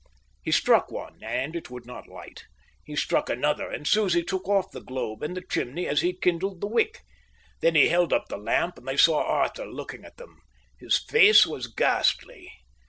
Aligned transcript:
He 0.41 0.49
struck 0.51 0.91
one, 0.91 1.19
and 1.21 1.55
it 1.55 1.69
would 1.69 1.85
not 1.85 2.07
light. 2.07 2.45
He 2.83 2.95
struck 2.95 3.29
another, 3.29 3.69
and 3.69 3.85
Susie 3.85 4.23
took 4.23 4.49
off 4.49 4.71
the 4.71 4.81
globe 4.81 5.21
and 5.21 5.37
the 5.37 5.43
chimney 5.47 5.85
as 5.85 6.01
he 6.01 6.11
kindled 6.17 6.59
the 6.59 6.65
wick. 6.65 7.01
Then 7.59 7.75
he 7.75 7.87
held 7.89 8.11
up 8.11 8.27
the 8.27 8.37
lamp, 8.37 8.79
and 8.79 8.87
they 8.87 8.97
saw 8.97 9.23
Arthur 9.23 9.67
looking 9.67 10.03
at 10.03 10.17
them. 10.17 10.39
His 10.79 10.97
face 10.97 11.45
was 11.45 11.67
ghastly. 11.67 12.49